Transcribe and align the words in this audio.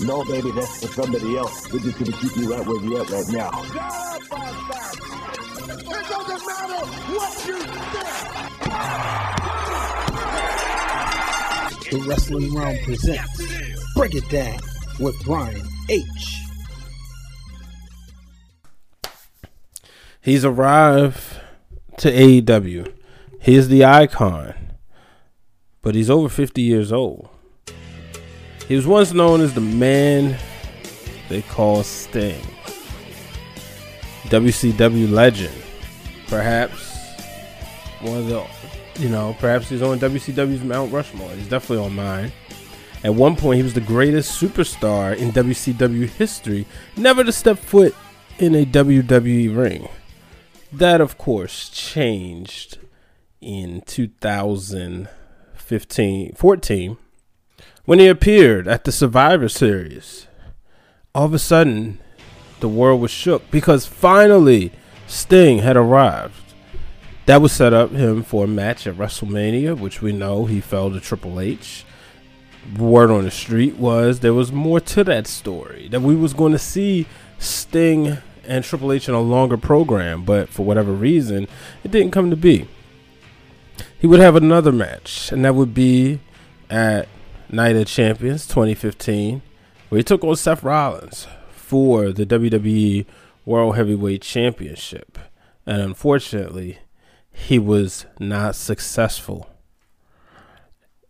No, 0.00 0.24
baby, 0.24 0.50
that's 0.50 0.84
for 0.84 0.92
somebody 0.92 1.36
else. 1.36 1.72
We're 1.72 1.78
just 1.78 1.98
gonna 1.98 2.12
keep 2.12 2.36
you 2.36 2.52
right 2.52 2.66
where 2.66 2.82
you 2.82 3.00
at 3.00 3.08
right 3.10 3.28
now. 3.28 3.62
It 3.62 3.74
doesn't 6.08 6.46
matter 6.46 6.86
what 7.14 7.46
you 7.46 7.58
think. 7.58 8.14
The 11.90 11.98
Wrestling 12.08 12.50
Wrealm 12.52 12.82
presents 12.84 13.42
Break 13.94 14.14
It 14.16 14.28
Down 14.28 14.58
with 14.98 15.14
Brian 15.24 15.62
H. 15.88 16.00
He's 20.20 20.44
arrived 20.44 21.22
to 21.98 22.10
AEW. 22.10 22.92
He's 23.40 23.68
the 23.68 23.84
icon, 23.84 24.54
but 25.82 25.94
he's 25.94 26.10
over 26.10 26.28
50 26.28 26.62
years 26.62 26.90
old. 26.90 27.28
He 28.68 28.76
was 28.76 28.86
once 28.86 29.12
known 29.12 29.42
as 29.42 29.52
the 29.52 29.60
man 29.60 30.38
they 31.28 31.42
call 31.42 31.82
Sting. 31.82 32.40
WCW 34.24 35.10
legend. 35.10 35.54
Perhaps 36.28 36.96
one 38.00 38.16
of 38.18 38.26
the, 38.26 38.46
you 38.98 39.10
know, 39.10 39.36
perhaps 39.38 39.68
he's 39.68 39.82
on 39.82 40.00
WCW's 40.00 40.64
Mount 40.64 40.90
Rushmore. 40.92 41.30
He's 41.32 41.48
definitely 41.48 41.84
on 41.84 41.94
mine. 41.94 42.32
At 43.02 43.14
one 43.14 43.36
point, 43.36 43.58
he 43.58 43.62
was 43.62 43.74
the 43.74 43.82
greatest 43.82 44.40
superstar 44.40 45.14
in 45.14 45.30
WCW 45.32 46.08
history, 46.08 46.64
never 46.96 47.22
to 47.22 47.32
step 47.32 47.58
foot 47.58 47.94
in 48.38 48.54
a 48.54 48.64
WWE 48.64 49.54
ring. 49.54 49.90
That, 50.72 51.02
of 51.02 51.18
course, 51.18 51.68
changed 51.68 52.78
in 53.42 53.82
2015 53.82 56.34
14 56.34 56.96
when 57.84 57.98
he 57.98 58.08
appeared 58.08 58.66
at 58.66 58.84
the 58.84 58.92
Survivor 58.92 59.48
Series. 59.48 60.26
All 61.14 61.26
of 61.26 61.34
a 61.34 61.38
sudden, 61.38 61.98
the 62.60 62.68
world 62.68 63.00
was 63.00 63.10
shook 63.10 63.50
because 63.50 63.86
finally 63.86 64.72
Sting 65.06 65.58
had 65.58 65.76
arrived. 65.76 66.40
That 67.26 67.40
would 67.40 67.50
set 67.50 67.72
up 67.72 67.90
him 67.90 68.22
for 68.22 68.44
a 68.44 68.48
match 68.48 68.86
at 68.86 68.96
WrestleMania, 68.96 69.78
which 69.78 70.02
we 70.02 70.12
know 70.12 70.46
he 70.46 70.60
fell 70.60 70.90
to 70.90 71.00
Triple 71.00 71.40
H. 71.40 71.84
Word 72.78 73.10
on 73.10 73.24
the 73.24 73.30
street 73.30 73.76
was 73.76 74.20
there 74.20 74.34
was 74.34 74.50
more 74.50 74.80
to 74.80 75.04
that 75.04 75.26
story, 75.26 75.88
that 75.88 76.00
we 76.00 76.16
was 76.16 76.32
going 76.32 76.52
to 76.52 76.58
see 76.58 77.06
Sting 77.38 78.18
and 78.46 78.64
Triple 78.64 78.92
H 78.92 79.08
in 79.08 79.14
a 79.14 79.20
longer 79.20 79.56
program, 79.56 80.24
but 80.24 80.48
for 80.48 80.64
whatever 80.64 80.92
reason, 80.92 81.46
it 81.82 81.90
didn't 81.90 82.12
come 82.12 82.30
to 82.30 82.36
be. 82.36 82.66
He 83.98 84.06
would 84.06 84.20
have 84.20 84.36
another 84.36 84.72
match, 84.72 85.30
and 85.32 85.44
that 85.44 85.54
would 85.54 85.74
be 85.74 86.20
at 86.70 87.08
Night 87.50 87.76
of 87.76 87.86
Champions 87.86 88.46
2015, 88.46 89.42
where 89.88 89.98
he 89.98 90.02
took 90.02 90.24
on 90.24 90.36
Seth 90.36 90.62
Rollins 90.62 91.26
for 91.50 92.12
the 92.12 92.26
WWE 92.26 93.06
World 93.44 93.76
Heavyweight 93.76 94.22
Championship. 94.22 95.18
And 95.66 95.80
unfortunately, 95.80 96.78
he 97.32 97.58
was 97.58 98.06
not 98.18 98.56
successful. 98.56 99.50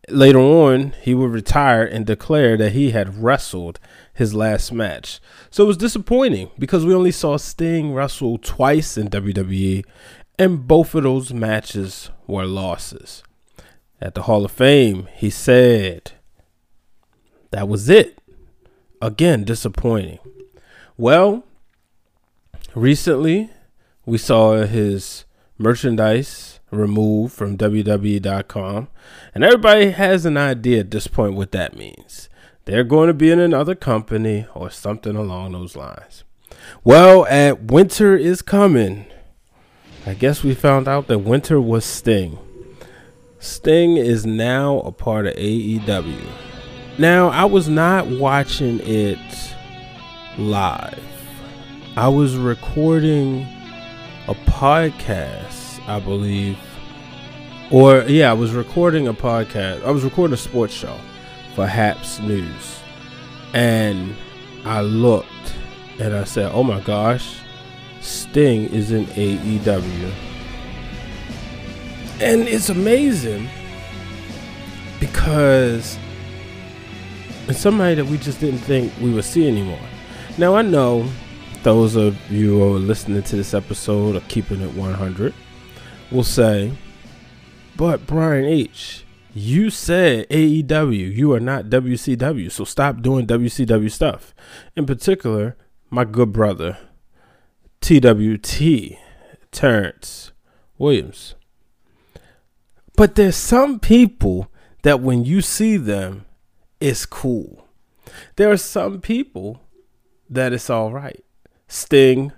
Later 0.09 0.39
on, 0.39 0.93
he 1.03 1.15
would 1.15 1.31
retire 1.31 1.85
and 1.85 2.05
declare 2.05 2.57
that 2.59 2.73
he 2.73 2.91
had 2.91 3.23
wrestled 3.23 3.81
his 4.13 4.35
last 4.35 4.71
match. 4.73 5.21
So 5.51 5.65
it 5.65 5.69
was 5.69 5.77
disappointing 5.77 6.51
because 6.59 6.85
we 6.85 6.95
only 6.95 7.13
saw 7.13 7.37
Sting 7.37 7.95
wrestle 7.95 8.39
twice 8.39 8.99
in 8.99 9.09
WWE, 9.09 9.85
and 10.39 10.67
both 10.67 10.95
of 10.95 11.05
those 11.05 11.33
matches 11.33 12.11
were 12.27 12.45
losses. 12.45 13.23
At 14.01 14.15
the 14.15 14.23
Hall 14.23 14.45
of 14.45 14.51
Fame, 14.51 15.09
he 15.15 15.31
said, 15.31 16.13
That 17.55 17.69
was 17.69 17.89
it. 17.89 18.19
Again, 19.01 19.45
disappointing. 19.45 20.19
Well, 20.97 21.45
recently 22.75 23.49
we 24.05 24.19
saw 24.19 24.63
his 24.63 25.25
merchandise 25.57 26.59
removed 26.73 27.33
from 27.33 27.57
WWE.com, 27.57 28.89
and 29.33 29.45
everybody 29.45 29.93
has 29.93 30.27
an 30.27 30.37
idea 30.37 30.81
at 30.81 30.91
this 30.91 31.07
point 31.07 31.35
what 31.35 31.53
that 31.53 31.77
means. 31.77 32.29
They're 32.65 32.83
going 32.83 33.07
to 33.07 33.15
be 33.15 33.31
in 33.31 33.39
another 33.39 33.77
company 33.77 34.49
or 34.53 34.69
something 34.69 35.15
along 35.15 35.53
those 35.53 35.77
lines. 35.77 36.25
Well, 36.83 37.25
at 37.27 37.71
Winter 37.71 38.17
is 38.17 38.43
Coming, 38.43 39.07
I 40.05 40.15
guess 40.15 40.43
we 40.43 40.57
found 40.57 40.89
out 40.89 41.07
that 41.07 41.21
Winter 41.21 41.61
was 41.61 41.85
Sting. 41.85 42.37
Sting 43.39 43.97
is 43.97 44.27
now 44.27 44.81
a 44.81 44.91
part 44.91 45.29
of 45.29 45.37
AEW. 45.37 46.54
Now, 46.97 47.29
I 47.29 47.45
was 47.45 47.69
not 47.69 48.07
watching 48.07 48.79
it 48.85 49.19
live. 50.39 51.03
I 51.97 52.07
was 52.07 52.37
recording 52.37 53.47
a 54.29 54.35
podcast, 54.35 55.81
I 55.89 55.99
believe. 55.99 56.57
Or, 57.73 58.03
yeah, 58.03 58.31
I 58.31 58.35
was 58.35 58.53
recording 58.53 59.09
a 59.09 59.15
podcast. 59.15 59.85
I 59.85 59.91
was 59.91 60.05
recording 60.05 60.35
a 60.35 60.37
sports 60.37 60.73
show 60.73 60.97
for 61.57 61.67
Haps 61.67 62.21
News. 62.21 62.81
And 63.55 64.15
I 64.65 64.83
looked 64.83 65.29
and 65.99 66.15
I 66.15 66.23
said, 66.23 66.53
oh 66.53 66.63
my 66.63 66.79
gosh, 66.81 67.39
Sting 68.03 68.67
is 68.67 68.93
in 68.93 69.07
AEW. 69.07 70.13
And 72.21 72.43
it's 72.43 72.69
amazing 72.69 73.49
because 75.01 75.99
it's 77.49 77.61
somebody 77.61 77.95
that 77.97 78.07
we 78.07 78.17
just 78.19 78.41
didn't 78.41 78.61
think 78.61 78.93
we 79.01 79.13
would 79.13 79.25
see 79.25 79.47
anymore. 79.47 79.81
Now, 80.39 80.55
I 80.57 80.63
know 80.63 81.09
those 81.63 81.97
of 81.97 82.19
you 82.31 82.59
who 82.59 82.75
are 82.75 82.79
listening 82.79 83.23
to 83.23 83.37
this 83.37 83.55
episode 83.55 84.17
of 84.17 84.27
Keeping 84.29 84.61
It 84.61 84.75
100 84.75 85.35
will 86.11 86.25
say, 86.25 86.73
but 87.77 88.07
Brian 88.07 88.45
H., 88.45 89.05
you 89.35 89.69
said 89.69 90.29
AEW, 90.29 91.15
you 91.15 91.33
are 91.33 91.41
not 91.41 91.67
WCW, 91.67 92.51
so 92.51 92.65
stop 92.65 93.03
doing 93.03 93.27
WCW 93.27 93.91
stuff. 93.91 94.35
In 94.77 94.87
particular, 94.87 95.57
my 95.91 96.05
good 96.05 96.33
brother, 96.33 96.79
TWT, 97.81 98.97
Terrence 99.51 100.33
Williams. 100.79 101.35
But 102.97 103.17
there's 103.17 103.37
some 103.37 103.81
people 103.81 104.51
that 104.83 105.01
when 105.01 105.25
you 105.25 105.41
see 105.41 105.77
them, 105.77 106.27
it's 106.85 107.07
cool. 107.07 107.67
There 108.37 108.53
are 108.53 108.59
some 108.59 109.01
people 109.01 109.63
that 110.29 110.53
it's 110.53 110.69
all 110.69 110.93
right. 110.93 111.25
Sting, 111.67 112.31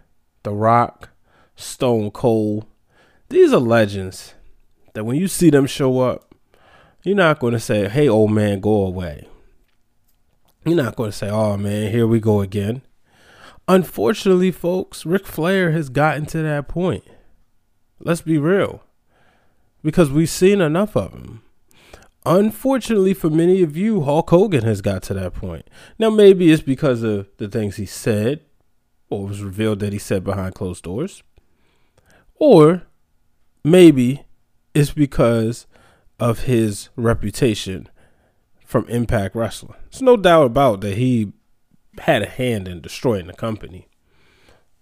The 0.45 0.53
Rock, 0.53 1.11
Stone 1.57 2.13
Cold. 2.13 2.65
These 3.29 3.53
are 3.53 3.59
legends 3.59 4.35
that 4.95 5.03
when 5.03 5.17
you 5.17 5.27
see 5.27 5.51
them 5.51 5.67
show 5.67 5.99
up, 5.99 6.33
you're 7.03 7.17
not 7.17 7.41
going 7.41 7.55
to 7.55 7.61
say, 7.61 7.89
hey, 7.89 8.09
old 8.09 8.31
man, 8.31 8.61
go 8.61 8.87
away. 8.87 9.27
You're 10.65 10.77
not 10.77 10.95
going 10.95 11.11
to 11.11 11.17
say, 11.17 11.29
oh 11.29 11.57
man, 11.57 11.91
here 11.91 12.07
we 12.07 12.21
go 12.21 12.41
again. 12.41 12.83
Unfortunately, 13.67 14.53
folks, 14.53 15.05
Ric 15.05 15.27
Flair 15.27 15.73
has 15.73 15.89
gotten 15.89 16.25
to 16.27 16.43
that 16.43 16.69
point. 16.69 17.03
Let's 17.99 18.21
be 18.21 18.39
real. 18.39 18.85
Because 19.83 20.09
we've 20.09 20.31
seen 20.31 20.61
enough 20.61 20.97
of 20.97 21.13
him. 21.15 21.43
Unfortunately 22.27 23.15
for 23.15 23.31
many 23.31 23.63
of 23.63 23.77
you, 23.77 24.03
Hulk 24.03 24.31
Hogan 24.31 24.65
has 24.65 24.83
got 24.83 25.05
to 25.05 25.15
that 25.15 25.33
point. 25.33 25.71
Now, 25.97 26.11
maybe 26.11 26.51
it's 26.51 26.61
because 26.61 27.05
of 27.05 27.29
the 27.37 27.47
things 27.47 27.77
he 27.77 27.87
said, 27.87 28.41
or 29.09 29.29
was 29.29 29.43
revealed 29.43 29.79
that 29.79 29.93
he 29.93 30.01
said 30.01 30.25
behind 30.25 30.57
closed 30.57 30.83
doors. 30.83 31.23
Or 32.35 32.83
maybe 33.63 34.25
it's 34.75 34.91
because 34.91 35.69
of 36.19 36.41
his 36.41 36.89
reputation 36.97 37.89
from 38.65 38.89
Impact 38.89 39.37
Wrestling. 39.37 39.77
There's 39.93 40.03
no 40.03 40.17
doubt 40.17 40.47
about 40.47 40.81
that 40.81 40.97
he 40.97 41.33
had 42.01 42.23
a 42.23 42.29
hand 42.29 42.67
in 42.67 42.81
destroying 42.81 43.29
the 43.29 43.35
company, 43.35 43.87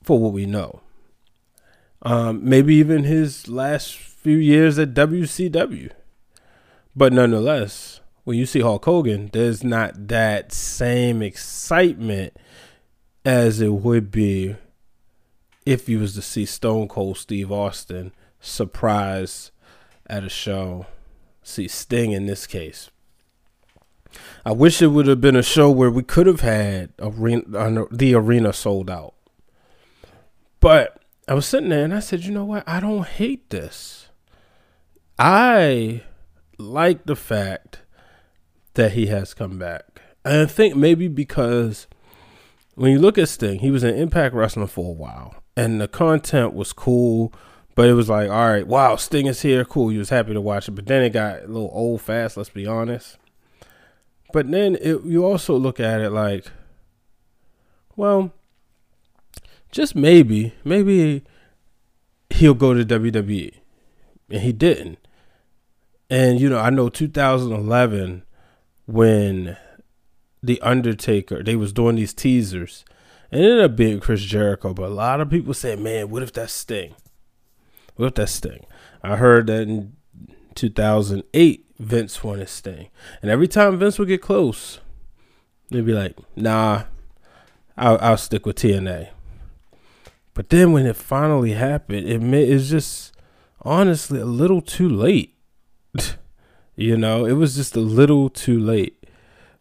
for 0.02 0.18
what 0.18 0.32
we 0.32 0.46
know. 0.46 0.80
Um, 2.00 2.40
maybe 2.42 2.74
even 2.76 3.04
his 3.04 3.48
last 3.48 3.94
few 3.96 4.38
years 4.38 4.78
at 4.78 4.94
WCW. 4.94 5.90
But 6.96 7.12
nonetheless, 7.12 8.00
when 8.24 8.38
you 8.38 8.46
see 8.46 8.60
Hulk 8.60 8.84
Hogan, 8.84 9.30
there's 9.32 9.64
not 9.64 10.08
that 10.08 10.52
same 10.52 11.22
excitement 11.22 12.36
as 13.24 13.60
it 13.60 13.72
would 13.72 14.10
be 14.10 14.56
if 15.66 15.88
you 15.88 15.98
was 15.98 16.14
to 16.14 16.22
see 16.22 16.44
Stone 16.44 16.88
Cold 16.88 17.18
Steve 17.18 17.50
Austin 17.50 18.12
surprise 18.40 19.50
at 20.06 20.24
a 20.24 20.28
show. 20.28 20.86
See 21.42 21.68
Sting 21.68 22.12
in 22.12 22.26
this 22.26 22.46
case. 22.46 22.90
I 24.44 24.52
wish 24.52 24.80
it 24.80 24.88
would 24.88 25.06
have 25.06 25.20
been 25.20 25.36
a 25.36 25.42
show 25.42 25.70
where 25.70 25.90
we 25.90 26.02
could 26.02 26.26
have 26.26 26.40
had 26.40 26.92
arena, 27.00 27.86
the 27.90 28.14
arena 28.14 28.52
sold 28.52 28.88
out. 28.88 29.14
But 30.60 31.02
I 31.26 31.34
was 31.34 31.46
sitting 31.46 31.70
there 31.70 31.84
and 31.84 31.94
I 31.94 32.00
said, 32.00 32.24
you 32.24 32.32
know 32.32 32.44
what? 32.44 32.62
I 32.66 32.80
don't 32.80 33.06
hate 33.06 33.50
this. 33.50 34.08
I 35.18 36.02
like 36.58 37.06
the 37.06 37.16
fact 37.16 37.80
that 38.74 38.92
he 38.92 39.06
has 39.06 39.34
come 39.34 39.58
back. 39.58 40.02
And 40.24 40.42
I 40.42 40.46
think 40.46 40.74
maybe 40.76 41.08
because 41.08 41.86
when 42.74 42.92
you 42.92 42.98
look 42.98 43.18
at 43.18 43.28
Sting, 43.28 43.60
he 43.60 43.70
was 43.70 43.84
in 43.84 43.94
Impact 43.94 44.34
Wrestling 44.34 44.66
for 44.66 44.90
a 44.90 44.96
while, 44.96 45.34
and 45.56 45.80
the 45.80 45.88
content 45.88 46.54
was 46.54 46.72
cool, 46.72 47.32
but 47.74 47.88
it 47.88 47.94
was 47.94 48.08
like, 48.08 48.30
all 48.30 48.48
right, 48.48 48.66
wow, 48.66 48.96
Sting 48.96 49.26
is 49.26 49.42
here, 49.42 49.64
cool. 49.64 49.92
You 49.92 49.98
was 49.98 50.10
happy 50.10 50.32
to 50.32 50.40
watch 50.40 50.68
it, 50.68 50.72
but 50.72 50.86
then 50.86 51.02
it 51.02 51.10
got 51.10 51.44
a 51.44 51.46
little 51.46 51.70
old 51.72 52.00
fast. 52.00 52.36
Let's 52.36 52.50
be 52.50 52.66
honest. 52.66 53.18
But 54.32 54.50
then 54.50 54.76
it, 54.80 55.04
you 55.04 55.24
also 55.24 55.56
look 55.56 55.78
at 55.78 56.00
it 56.00 56.10
like, 56.10 56.46
well, 57.94 58.32
just 59.70 59.94
maybe, 59.94 60.54
maybe 60.64 61.22
he'll 62.30 62.54
go 62.54 62.74
to 62.74 62.84
WWE, 62.84 63.54
and 64.30 64.42
he 64.42 64.52
didn't. 64.52 64.98
And 66.10 66.40
you 66.40 66.48
know, 66.48 66.58
I 66.58 66.70
know 66.70 66.88
2011 66.88 68.22
when 68.86 69.56
the 70.42 70.60
Undertaker, 70.60 71.42
they 71.42 71.56
was 71.56 71.72
doing 71.72 71.96
these 71.96 72.12
teasers. 72.12 72.84
And 73.30 73.42
it 73.42 73.44
ended 73.44 73.64
up 73.64 73.76
being 73.76 74.00
Chris 74.00 74.22
Jericho, 74.22 74.74
but 74.74 74.84
a 74.84 74.94
lot 74.94 75.20
of 75.20 75.30
people 75.30 75.54
said, 75.54 75.80
man, 75.80 76.10
what 76.10 76.22
if 76.22 76.32
that's 76.32 76.52
Sting? 76.52 76.94
What 77.96 78.06
if 78.06 78.14
that's 78.14 78.32
Sting? 78.32 78.66
I 79.02 79.16
heard 79.16 79.46
that 79.46 79.62
in 79.62 79.96
2008, 80.54 81.66
Vince 81.78 82.22
wanted 82.22 82.48
Sting. 82.48 82.88
And 83.22 83.30
every 83.30 83.48
time 83.48 83.78
Vince 83.78 83.98
would 83.98 84.08
get 84.08 84.22
close, 84.22 84.80
they'd 85.70 85.86
be 85.86 85.94
like, 85.94 86.16
nah, 86.36 86.84
I'll, 87.76 87.98
I'll 88.00 88.16
stick 88.16 88.44
with 88.46 88.56
TNA. 88.56 89.08
But 90.34 90.50
then 90.50 90.72
when 90.72 90.86
it 90.86 90.96
finally 90.96 91.52
happened, 91.52 92.08
it 92.08 92.20
may, 92.20 92.44
it's 92.44 92.68
just 92.68 93.16
honestly 93.62 94.20
a 94.20 94.26
little 94.26 94.60
too 94.60 94.88
late. 94.88 95.33
You 96.76 96.96
know, 96.96 97.24
it 97.24 97.32
was 97.32 97.54
just 97.56 97.76
a 97.76 97.80
little 97.80 98.28
too 98.28 98.58
late. 98.58 99.06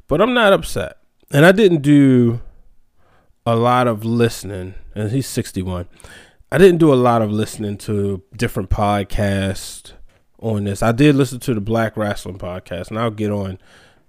But 0.07 0.21
I'm 0.21 0.33
not 0.33 0.53
upset. 0.53 0.97
And 1.31 1.45
I 1.45 1.51
didn't 1.51 1.81
do 1.81 2.41
a 3.45 3.55
lot 3.55 3.87
of 3.87 4.05
listening, 4.05 4.75
and 4.95 5.11
he's 5.11 5.27
61. 5.27 5.87
I 6.51 6.57
didn't 6.57 6.77
do 6.77 6.93
a 6.93 6.95
lot 6.95 7.21
of 7.21 7.31
listening 7.31 7.77
to 7.79 8.21
different 8.35 8.69
podcasts 8.69 9.93
on 10.39 10.65
this. 10.65 10.83
I 10.83 10.91
did 10.91 11.15
listen 11.15 11.39
to 11.39 11.53
the 11.53 11.61
Black 11.61 11.97
Wrestling 11.97 12.37
podcast, 12.37 12.89
and 12.89 12.99
I'll 12.99 13.09
get 13.09 13.31
on 13.31 13.57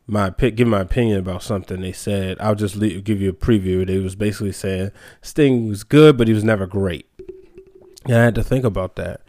my 0.06 0.30
give 0.30 0.68
my 0.68 0.80
opinion 0.80 1.18
about 1.18 1.42
something 1.42 1.80
they 1.80 1.92
said. 1.92 2.36
I'll 2.40 2.54
just 2.54 2.76
leave, 2.76 3.04
give 3.04 3.20
you 3.22 3.30
a 3.30 3.32
preview. 3.32 3.86
They 3.86 3.98
was 3.98 4.14
basically 4.14 4.52
saying 4.52 4.90
Sting 5.22 5.68
was 5.68 5.84
good, 5.84 6.18
but 6.18 6.28
he 6.28 6.34
was 6.34 6.44
never 6.44 6.66
great. 6.66 7.06
And 8.04 8.16
I 8.16 8.24
had 8.24 8.34
to 8.34 8.44
think 8.44 8.64
about 8.64 8.96
that. 8.96 9.22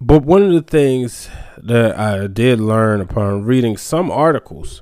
But 0.00 0.24
one 0.24 0.42
of 0.42 0.52
the 0.52 0.62
things 0.62 1.28
that 1.58 1.98
I 1.98 2.26
did 2.26 2.58
learn 2.58 3.02
upon 3.02 3.44
reading 3.44 3.76
some 3.76 4.10
articles 4.10 4.80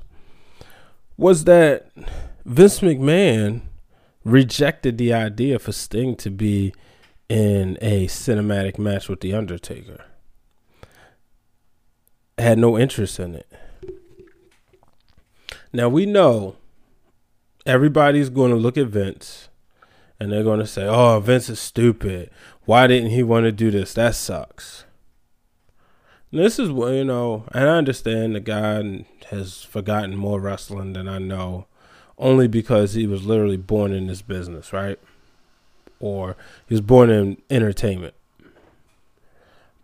was 1.17 1.43
that 1.43 1.91
Vince 2.45 2.79
McMahon 2.79 3.61
rejected 4.23 4.97
the 4.97 5.11
idea 5.11 5.59
for 5.59 5.73
Sting 5.73 6.15
to 6.17 6.29
be 6.29 6.73
in 7.27 7.77
a 7.81 8.07
cinematic 8.07 8.79
match 8.79 9.09
with 9.09 9.19
The 9.19 9.33
Undertaker. 9.33 10.05
Had 12.37 12.57
no 12.57 12.77
interest 12.79 13.19
in 13.19 13.35
it. 13.35 13.51
Now 15.73 15.89
we 15.89 16.05
know 16.05 16.55
everybody's 17.65 18.29
going 18.29 18.51
to 18.51 18.57
look 18.57 18.77
at 18.77 18.87
Vince 18.87 19.49
and 20.17 20.31
they're 20.31 20.43
going 20.43 20.59
to 20.59 20.65
say, 20.65 20.85
oh, 20.85 21.19
Vince 21.19 21.49
is 21.49 21.59
stupid. 21.59 22.29
Why 22.63 22.87
didn't 22.87 23.09
he 23.09 23.21
want 23.21 23.43
to 23.43 23.51
do 23.51 23.69
this? 23.69 23.93
That 23.93 24.15
sucks. 24.15 24.85
This 26.31 26.59
is 26.59 26.69
what 26.69 26.93
you 26.93 27.03
know, 27.03 27.45
and 27.53 27.67
I 27.67 27.77
understand 27.77 28.35
the 28.35 28.39
guy 28.39 29.05
has 29.31 29.63
forgotten 29.63 30.15
more 30.15 30.39
wrestling 30.39 30.93
than 30.93 31.07
I 31.07 31.17
know, 31.17 31.65
only 32.19 32.47
because 32.47 32.93
he 32.93 33.07
was 33.07 33.25
literally 33.25 33.57
born 33.57 33.93
in 33.93 34.05
this 34.05 34.21
business, 34.21 34.71
right? 34.71 34.99
Or 35.99 36.35
he 36.67 36.75
was 36.75 36.81
born 36.81 37.09
in 37.09 37.41
entertainment. 37.49 38.13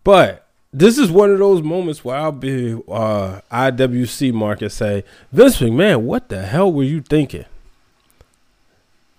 But 0.04 0.46
this 0.72 1.00
is 1.00 1.10
one 1.10 1.32
of 1.32 1.40
those 1.40 1.64
moments 1.64 2.06
where 2.06 2.18
I'll 2.18 2.32
be 2.32 2.74
uh, 2.74 3.42
IWC 3.52 4.32
market 4.32 4.70
say, 4.72 5.04
Vince 5.32 5.58
McMahon, 5.58 6.02
what 6.02 6.30
the 6.30 6.44
hell 6.44 6.72
were 6.72 6.84
you 6.84 7.02
thinking? 7.02 7.46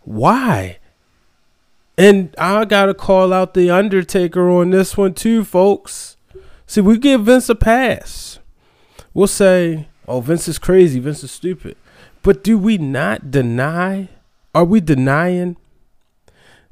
Why? 0.05 0.79
And 1.99 2.32
I 2.38 2.64
gotta 2.67 2.94
call 2.94 3.32
out 3.32 3.55
the 3.55 3.69
Undertaker 3.69 4.49
on 4.49 4.70
this 4.70 4.96
one 4.96 5.14
too, 5.14 5.43
folks. 5.43 6.15
See, 6.66 6.80
we 6.80 6.98
give 6.98 7.24
Vince 7.24 7.48
a 7.48 7.54
pass. 7.54 8.40
We'll 9.14 9.28
say, 9.28 9.88
oh, 10.08 10.20
Vince 10.20 10.48
is 10.48 10.58
crazy, 10.58 10.98
Vince 10.98 11.22
is 11.22 11.30
stupid. 11.30 11.76
But 12.22 12.42
do 12.42 12.58
we 12.58 12.76
not 12.76 13.30
deny, 13.30 14.08
are 14.54 14.64
we 14.64 14.80
denying 14.80 15.56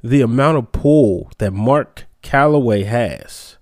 the 0.03 0.21
amount 0.21 0.59
of 0.59 0.73
pull 0.73 1.31
that 1.39 1.53
Mark 1.53 2.07
Calaway 2.23 2.85
has, 2.85 3.57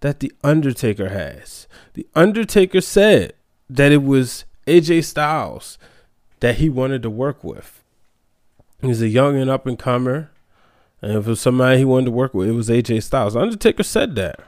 that 0.00 0.20
The 0.20 0.32
Undertaker 0.42 1.10
has? 1.10 1.68
The 1.94 2.06
Undertaker 2.14 2.80
said 2.80 3.34
that 3.70 3.92
it 3.92 4.02
was 4.02 4.44
AJ 4.66 5.04
Styles 5.04 5.78
that 6.40 6.56
he 6.56 6.68
wanted 6.68 7.02
to 7.02 7.10
work 7.10 7.44
with. 7.44 7.82
He's 8.80 9.00
a 9.00 9.08
young 9.08 9.36
and 9.36 9.48
up 9.48 9.64
and 9.66 9.78
comer. 9.78 10.30
And 11.00 11.12
if 11.12 11.26
it 11.26 11.30
was 11.30 11.40
somebody 11.40 11.78
he 11.78 11.84
wanted 11.84 12.06
to 12.06 12.10
work 12.10 12.34
with, 12.34 12.48
it 12.48 12.52
was 12.52 12.68
AJ 12.68 13.04
Styles. 13.04 13.36
Undertaker 13.36 13.84
said 13.84 14.16
that 14.16 14.40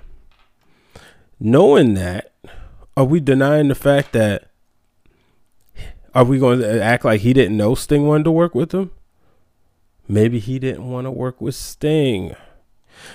knowing 1.44 1.93
that, 1.94 2.32
are 2.96 3.05
we 3.05 3.20
denying 3.20 3.69
the 3.69 3.75
fact 3.75 4.12
that 4.12 4.50
are 6.14 6.25
we 6.25 6.38
going 6.38 6.61
to 6.61 6.82
act 6.82 7.05
like 7.05 7.20
he 7.20 7.32
didn't 7.32 7.56
know 7.56 7.75
Sting 7.75 8.06
wanted 8.06 8.25
to 8.25 8.31
work 8.31 8.55
with 8.55 8.73
him? 8.73 8.91
Maybe 10.08 10.38
he 10.38 10.58
didn't 10.58 10.88
want 10.88 11.06
to 11.06 11.11
work 11.11 11.41
with 11.41 11.55
Sting. 11.55 12.35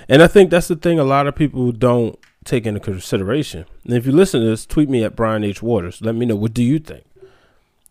And 0.07 0.21
I 0.21 0.27
think 0.27 0.51
that's 0.51 0.67
the 0.67 0.75
thing 0.75 0.99
a 0.99 1.03
lot 1.03 1.25
of 1.25 1.35
people 1.35 1.71
don't 1.71 2.19
take 2.45 2.67
into 2.67 2.79
consideration. 2.79 3.65
And 3.83 3.93
if 3.93 4.05
you 4.05 4.11
listen 4.11 4.41
to 4.41 4.47
this, 4.47 4.65
tweet 4.65 4.89
me 4.89 5.03
at 5.03 5.15
Brian 5.15 5.43
H. 5.43 5.63
Waters. 5.63 6.01
Let 6.01 6.15
me 6.15 6.25
know 6.25 6.35
what 6.35 6.53
do 6.53 6.63
you 6.63 6.77
think. 6.77 7.05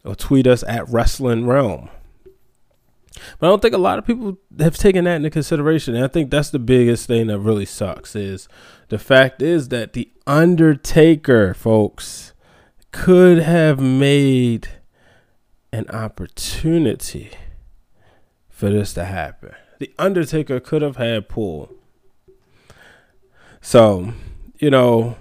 Or 0.04 0.14
tweet 0.14 0.46
us 0.46 0.62
at 0.64 0.88
Wrestling 0.88 1.44
Wrealm. 1.44 1.88
But 3.38 3.46
I 3.46 3.50
don't 3.50 3.62
think 3.62 3.74
a 3.74 3.78
lot 3.78 3.98
of 3.98 4.06
people 4.06 4.38
have 4.58 4.76
taken 4.76 5.04
that 5.04 5.16
into 5.16 5.30
consideration. 5.30 5.94
And 5.94 6.04
I 6.04 6.08
think 6.08 6.30
that's 6.30 6.50
the 6.50 6.58
biggest 6.58 7.06
thing 7.06 7.28
that 7.28 7.38
really 7.38 7.66
sucks 7.66 8.16
is 8.16 8.48
the 8.88 8.98
fact 8.98 9.42
is 9.42 9.68
that 9.68 9.92
the 9.92 10.10
Undertaker, 10.26 11.54
folks, 11.54 12.32
could 12.92 13.38
have 13.38 13.80
made 13.80 14.68
an 15.72 15.88
opportunity 15.90 17.30
for 18.48 18.70
this 18.70 18.92
to 18.94 19.04
happen. 19.04 19.54
The 19.78 19.92
Undertaker 19.98 20.60
could 20.60 20.82
have 20.82 20.96
had 20.96 21.28
pull. 21.28 21.72
So, 23.60 24.12
you 24.58 24.70
know, 24.70 25.16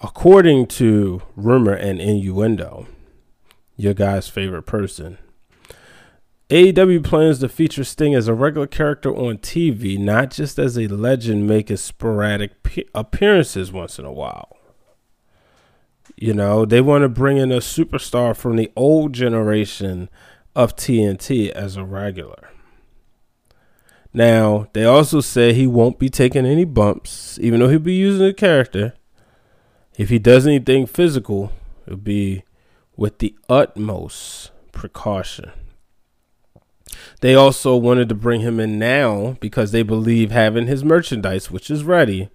according 0.00 0.66
to 0.66 1.22
rumor 1.36 1.72
and 1.72 2.00
innuendo, 2.00 2.86
your 3.76 3.94
guy's 3.94 4.28
favorite 4.28 4.64
person, 4.64 5.18
AEW 6.52 7.02
plans 7.02 7.38
to 7.38 7.48
feature 7.48 7.82
Sting 7.82 8.14
as 8.14 8.28
a 8.28 8.34
regular 8.34 8.66
character 8.66 9.08
on 9.16 9.38
TV, 9.38 9.98
not 9.98 10.30
just 10.30 10.58
as 10.58 10.76
a 10.76 10.86
legend 10.86 11.46
making 11.46 11.78
sporadic 11.78 12.52
appearances 12.94 13.72
once 13.72 13.98
in 13.98 14.04
a 14.04 14.12
while. 14.12 14.58
You 16.14 16.34
know, 16.34 16.66
they 16.66 16.82
want 16.82 17.04
to 17.04 17.08
bring 17.08 17.38
in 17.38 17.50
a 17.50 17.60
superstar 17.60 18.36
from 18.36 18.56
the 18.56 18.70
old 18.76 19.14
generation 19.14 20.10
of 20.54 20.76
TNT 20.76 21.48
as 21.48 21.78
a 21.78 21.84
regular. 21.84 22.50
Now, 24.12 24.68
they 24.74 24.84
also 24.84 25.22
say 25.22 25.54
he 25.54 25.66
won't 25.66 25.98
be 25.98 26.10
taking 26.10 26.44
any 26.44 26.66
bumps, 26.66 27.38
even 27.40 27.60
though 27.60 27.70
he'll 27.70 27.78
be 27.78 27.94
using 27.94 28.26
the 28.26 28.34
character. 28.34 28.92
If 29.96 30.10
he 30.10 30.18
does 30.18 30.46
anything 30.46 30.84
physical, 30.84 31.50
it'll 31.86 31.96
be 31.96 32.44
with 32.94 33.20
the 33.20 33.34
utmost 33.48 34.50
precaution. 34.72 35.52
They 37.20 37.34
also 37.34 37.76
wanted 37.76 38.08
to 38.08 38.14
bring 38.14 38.40
him 38.40 38.58
in 38.58 38.78
now 38.78 39.36
because 39.40 39.72
they 39.72 39.82
believe 39.82 40.30
having 40.30 40.66
his 40.66 40.84
merchandise, 40.84 41.50
which 41.50 41.70
is 41.70 41.84
ready, 41.84 42.30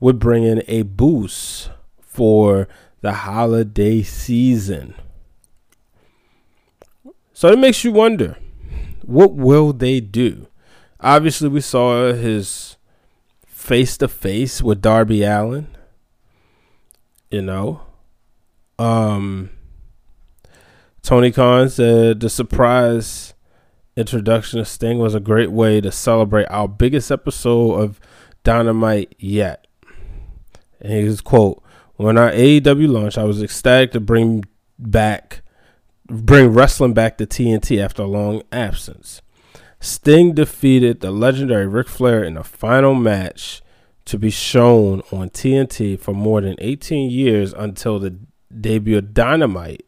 would 0.00 0.18
bring 0.18 0.44
in 0.44 0.62
a 0.68 0.82
boost 0.82 1.70
for 2.00 2.68
the 3.00 3.12
holiday 3.12 4.02
season. 4.02 4.94
So 7.32 7.48
it 7.48 7.58
makes 7.58 7.84
you 7.84 7.92
wonder 7.92 8.38
what 9.02 9.34
will 9.34 9.72
they 9.72 10.00
do? 10.00 10.48
Obviously, 11.00 11.48
we 11.48 11.60
saw 11.60 12.12
his 12.12 12.76
face 13.46 13.96
to 13.98 14.08
face 14.08 14.62
with 14.62 14.82
Darby 14.82 15.22
Allin. 15.22 15.68
You 17.30 17.42
know, 17.42 17.82
um, 18.78 19.50
Tony 21.02 21.30
Khan 21.30 21.68
said 21.68 22.20
the 22.20 22.30
surprise 22.30 23.34
introduction 23.96 24.60
of 24.60 24.68
Sting 24.68 24.98
was 24.98 25.14
a 25.14 25.20
great 25.20 25.50
way 25.50 25.80
to 25.80 25.90
celebrate 25.90 26.46
our 26.46 26.68
biggest 26.68 27.10
episode 27.10 27.74
of 27.74 28.00
Dynamite 28.44 29.14
yet. 29.18 29.66
And 30.80 30.92
his 30.92 31.20
quote, 31.20 31.62
when 31.96 32.18
our 32.18 32.30
AEW 32.30 32.88
launched, 32.88 33.18
I 33.18 33.24
was 33.24 33.42
ecstatic 33.42 33.92
to 33.92 34.00
bring 34.00 34.44
back 34.78 35.42
bring 36.08 36.52
wrestling 36.52 36.94
back 36.94 37.18
to 37.18 37.26
TNT 37.26 37.82
after 37.82 38.02
a 38.02 38.06
long 38.06 38.42
absence. 38.52 39.22
Sting 39.80 40.34
defeated 40.34 41.00
the 41.00 41.10
legendary 41.10 41.66
Ric 41.66 41.88
Flair 41.88 42.22
in 42.22 42.36
a 42.36 42.44
final 42.44 42.94
match 42.94 43.60
to 44.04 44.18
be 44.18 44.30
shown 44.30 45.02
on 45.10 45.30
TNT 45.30 45.98
for 45.98 46.14
more 46.14 46.40
than 46.40 46.54
18 46.58 47.10
years 47.10 47.52
until 47.52 47.98
the 47.98 48.16
debut 48.60 48.98
of 48.98 49.12
Dynamite 49.14 49.84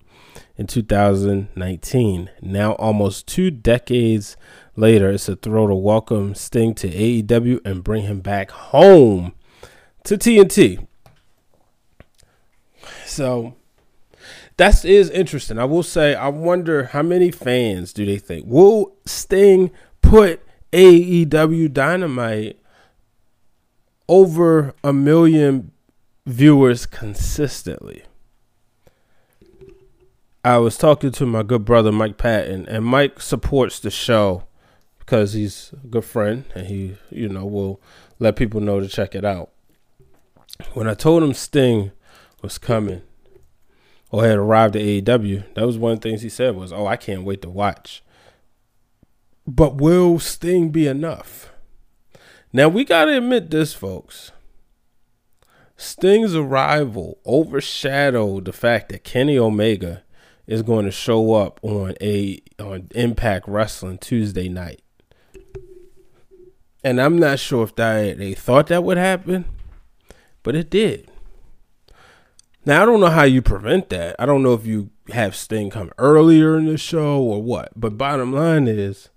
in 0.59 0.67
2019. 0.67 2.31
Now, 2.43 2.73
almost 2.73 3.29
two 3.29 3.51
decades 3.51 4.37
later, 4.77 5.11
it's 5.11 5.29
a 5.29 5.37
thrill 5.37 5.69
to 5.69 5.75
welcome 5.75 6.35
Sting 6.35 6.75
to 6.75 6.89
AEW 6.91 7.61
and 7.65 7.85
bring 7.85 8.03
him 8.03 8.21
back 8.21 8.51
home 8.51 9.35
to 10.05 10.19
TNT. 10.19 10.87
So 13.07 13.55
that 14.57 14.85
is 14.85 15.09
interesting. 15.11 15.59
I 15.59 15.65
will 15.65 15.85
say, 15.85 16.17
I 16.17 16.29
wonder 16.29 16.87
how 16.87 17.03
many 17.03 17.31
fans 17.31 17.93
do 17.93 18.05
they 18.05 18.19
think 18.19 18.45
will 18.47 18.97
Sting 19.07 19.71
put 20.03 20.43
AEW 20.73 21.73
Dynamite 21.73 22.59
over 24.09 24.75
a 24.83 24.93
million 24.93 25.71
viewers 26.27 26.85
consistently? 26.85 28.03
I 30.49 30.57
was 30.57 30.79
talking 30.79 31.13
to 31.13 31.27
my 31.27 31.43
good 31.43 31.67
brother 31.67 31.93
Mike 31.93 32.17
Patton, 32.17 32.67
and 32.69 32.83
Mike 32.83 33.21
supports 33.21 33.79
the 33.79 33.91
show 33.91 34.45
because 34.99 35.35
he's 35.35 35.75
a 35.85 35.87
good 35.89 36.07
friend 36.07 36.47
and 36.55 36.67
he, 36.67 36.97
you 37.11 37.29
know, 37.29 37.45
will 37.45 37.83
let 38.19 38.37
people 38.37 38.63
know 38.63 38.81
to 38.81 38.89
check 38.89 39.15
it 39.15 39.27
out. 39.27 39.51
When 40.73 40.89
I 40.89 40.95
told 40.95 41.23
him 41.23 41.35
Sting 41.35 41.93
was 42.41 42.57
coming 42.57 43.03
or 44.11 44.25
had 44.25 44.39
arrived 44.39 44.75
at 44.75 44.81
AEW, 44.81 45.53
that 45.53 45.67
was 45.67 45.77
one 45.77 45.93
of 45.93 46.01
the 46.01 46.09
things 46.09 46.23
he 46.23 46.31
said 46.31 46.57
was, 46.57 46.73
"Oh, 46.73 46.87
I 46.87 46.97
can't 46.97 47.25
wait 47.25 47.43
to 47.43 47.51
watch." 47.51 48.03
But 49.47 49.75
will 49.75 50.19
Sting 50.19 50.71
be 50.71 50.87
enough? 50.87 51.53
Now 52.55 52.71
we 52.71 52.87
got 52.87 53.05
to 53.05 53.19
admit 53.19 53.51
this, 53.51 53.75
folks. 53.75 54.33
Sting's 55.77 56.35
arrival 56.35 57.19
overshadowed 57.27 58.47
the 58.47 58.53
fact 58.55 58.89
that 58.89 59.05
Kenny 59.05 59.39
Omega 59.39 60.05
is 60.49 60.63
going 60.63 60.87
to 60.87 60.91
show 60.91 61.35
up 61.35 61.61
on 61.63 61.95
a 62.01 62.41
on 62.59 62.89
Impact 62.95 63.47
Wrestling 63.47 63.99
Tuesday 63.99 64.49
night. 64.49 64.83
And 66.83 67.01
I'm 67.01 67.19
not 67.19 67.39
sure 67.39 67.63
if 67.63 67.77
that 67.77 68.19
they 68.19 68.33
thought 68.35 68.69
that 68.69 68.83
would 68.83 68.97
happen, 68.97 69.45
but 70.43 70.57
it 70.57 70.71
did. 70.71 71.11
Now 72.65 72.83
I 72.83 72.87
don't 72.87 73.01
know 73.01 73.11
how 73.11 73.25
you 73.25 73.43
prevent 73.43 73.91
that. 73.91 74.17
I 74.19 74.27
don't 74.27 74.43
know 74.43 74.55
if 74.55 74.67
you 74.67 74.91
have 75.11 75.37
Sting 75.37 75.71
come 75.71 75.93
earlier 75.99 76.57
in 76.57 76.67
the 76.67 76.79
show 76.79 77.21
or 77.21 77.43
what. 77.43 77.71
But 77.77 77.99
bottom 77.99 78.33
line 78.33 78.67
is 78.67 79.11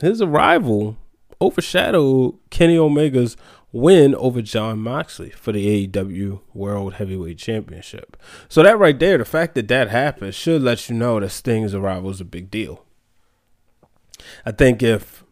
his 0.00 0.22
arrival 0.22 0.96
overshadowed 1.40 2.38
Kenny 2.50 2.78
Omega's 2.78 3.36
win 3.74 4.14
over 4.14 4.40
Jon 4.40 4.78
Moxley 4.78 5.30
for 5.30 5.50
the 5.50 5.88
AEW 5.88 6.40
World 6.54 6.94
Heavyweight 6.94 7.38
Championship. 7.38 8.16
So 8.48 8.62
that 8.62 8.78
right 8.78 8.96
there, 8.96 9.18
the 9.18 9.24
fact 9.24 9.56
that 9.56 9.66
that 9.66 9.90
happened 9.90 10.36
should 10.36 10.62
let 10.62 10.88
you 10.88 10.94
know 10.94 11.18
that 11.18 11.30
Sting's 11.30 11.74
arrival 11.74 12.10
is 12.10 12.20
a 12.20 12.24
big 12.24 12.52
deal. 12.52 12.84
I 14.46 14.52
think 14.52 14.80
if 14.80 15.24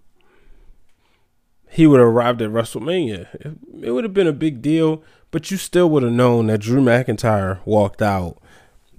he 1.71 1.87
would 1.87 2.01
have 2.01 2.09
arrived 2.09 2.43
at 2.43 2.51
WrestleMania, 2.51 3.57
it 3.81 3.93
would 3.93 4.03
have 4.03 4.13
been 4.13 4.27
a 4.27 4.33
big 4.33 4.61
deal, 4.61 5.05
but 5.31 5.53
you 5.53 5.57
still 5.57 5.89
would 5.91 6.03
have 6.03 6.13
known 6.13 6.49
that 6.49 6.63
Drew 6.63 6.83
McIntyre 6.83 7.65
walked 7.65 8.03
out 8.03 8.39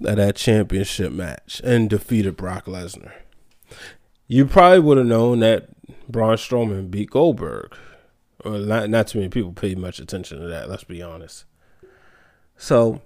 of 0.02 0.16
that 0.16 0.36
championship 0.36 1.12
match 1.12 1.60
and 1.62 1.90
defeated 1.90 2.38
Brock 2.38 2.64
Lesnar. 2.64 3.12
You 4.26 4.46
probably 4.46 4.80
would 4.80 4.96
have 4.96 5.06
known 5.06 5.40
that 5.40 5.68
Braun 6.08 6.36
Strowman 6.36 6.90
beat 6.90 7.10
Goldberg 7.10 7.76
not 8.44 8.90
not 8.90 9.08
too 9.08 9.18
many 9.18 9.30
people 9.30 9.52
pay 9.52 9.74
much 9.74 9.98
attention 9.98 10.38
to 10.40 10.46
that. 10.46 10.68
Let's 10.68 10.84
be 10.84 11.02
honest. 11.02 11.44
So, 12.56 13.02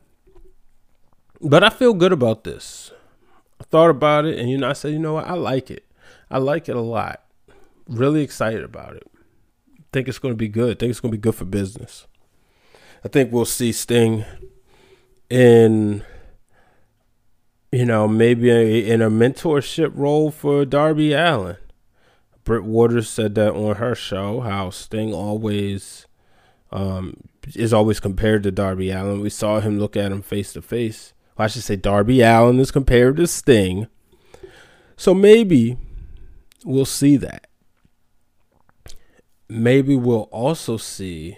but 1.40 1.64
I 1.64 1.70
feel 1.70 1.94
good 1.94 2.12
about 2.12 2.44
this. 2.44 2.92
I 3.60 3.64
thought 3.64 3.90
about 3.90 4.24
it, 4.24 4.38
and 4.38 4.50
you 4.50 4.58
know, 4.58 4.68
I 4.68 4.72
said, 4.72 4.92
you 4.92 4.98
know 4.98 5.14
what, 5.14 5.26
I 5.26 5.34
like 5.34 5.70
it. 5.70 5.84
I 6.30 6.38
like 6.38 6.68
it 6.68 6.76
a 6.76 6.80
lot. 6.80 7.22
Really 7.88 8.22
excited 8.22 8.62
about 8.62 8.96
it. 8.96 9.04
Think 9.92 10.08
it's 10.08 10.18
going 10.18 10.32
to 10.34 10.38
be 10.38 10.48
good. 10.48 10.78
Think 10.78 10.90
it's 10.90 11.00
going 11.00 11.12
to 11.12 11.16
be 11.16 11.22
good 11.22 11.34
for 11.34 11.44
business. 11.44 12.06
I 13.04 13.08
think 13.08 13.32
we'll 13.32 13.44
see 13.44 13.72
Sting 13.72 14.24
in, 15.30 16.04
you 17.72 17.84
know, 17.86 18.06
maybe 18.06 18.50
a, 18.50 18.86
in 18.86 19.00
a 19.00 19.10
mentorship 19.10 19.92
role 19.94 20.30
for 20.30 20.64
Darby 20.64 21.12
Allin. 21.14 21.56
Britt 22.48 22.64
Waters 22.64 23.10
said 23.10 23.34
that 23.34 23.52
on 23.52 23.76
her 23.76 23.94
show, 23.94 24.40
how 24.40 24.70
Sting 24.70 25.12
always 25.12 26.06
um, 26.72 27.24
is 27.54 27.74
always 27.74 28.00
compared 28.00 28.42
to 28.42 28.50
Darby 28.50 28.90
Allin. 28.90 29.20
We 29.20 29.28
saw 29.28 29.60
him 29.60 29.78
look 29.78 29.98
at 29.98 30.10
him 30.10 30.22
face 30.22 30.54
to 30.54 30.62
face. 30.62 31.12
I 31.36 31.46
should 31.46 31.62
say 31.62 31.76
Darby 31.76 32.22
Allin 32.22 32.58
is 32.58 32.70
compared 32.70 33.18
to 33.18 33.26
Sting. 33.26 33.86
So 34.96 35.12
maybe 35.12 35.76
we'll 36.64 36.86
see 36.86 37.18
that. 37.18 37.48
Maybe 39.50 39.94
we'll 39.94 40.30
also 40.32 40.78
see 40.78 41.36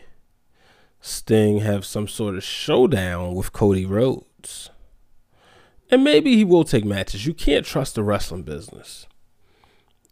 Sting 1.01 1.59
have 1.59 1.85
some 1.85 2.07
sort 2.07 2.37
of 2.37 2.45
showdown 2.45 3.35
with 3.35 3.53
Cody 3.53 3.85
Rhodes. 3.85 4.71
And 5.91 6.05
maybe 6.05 6.37
he 6.37 6.45
will 6.45 6.63
take 6.63 6.85
matches. 6.85 7.27
You 7.27 7.35
can't 7.35 7.67
trust 7.67 7.97
the 7.97 8.05
wrestling 8.05 8.45
business 8.45 9.09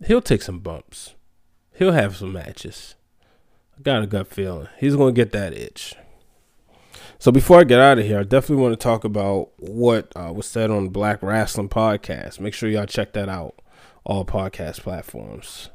he'll 0.07 0.23
take 0.23 0.43
some 0.43 0.61
bumps. 0.61 1.15
He'll 1.75 1.93
have 1.93 2.17
some 2.17 2.33
matches. 2.33 2.95
I 3.79 3.83
got 3.83 4.03
a 4.03 4.07
gut 4.07 4.27
feeling 4.27 4.69
he's 4.79 4.97
going 4.97 5.15
to 5.15 5.19
get 5.19 5.33
that 5.33 5.53
itch. 5.53 5.95
So 7.21 7.33
before 7.33 7.61
I 7.61 7.65
get 7.65 7.81
out 7.81 7.99
of 7.99 8.05
here, 8.05 8.21
I 8.21 8.23
definitely 8.23 8.63
want 8.63 8.79
to 8.79 8.83
talk 8.83 9.03
about 9.05 9.51
what 9.59 10.13
uh, 10.15 10.33
was 10.33 10.47
said 10.47 10.71
on 10.71 10.89
Black 10.89 11.21
Wrestling 11.23 11.69
Podcast. 11.69 12.39
Make 12.39 12.55
sure 12.55 12.69
y'all 12.69 12.87
check 12.87 13.13
that 13.15 13.29
out, 13.29 13.61
all 14.05 14.25
podcast 14.25 14.81
platforms. 14.81 15.71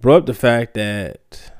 brought 0.00 0.20
up 0.20 0.26
the 0.26 0.34
fact 0.34 0.72
that 0.74 1.52